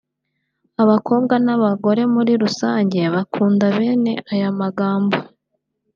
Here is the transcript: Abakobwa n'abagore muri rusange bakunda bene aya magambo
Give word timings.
Abakobwa 0.83 1.35
n'abagore 1.45 2.01
muri 2.15 2.31
rusange 2.43 2.99
bakunda 3.13 3.65
bene 3.77 4.13
aya 4.33 4.49
magambo 4.59 5.17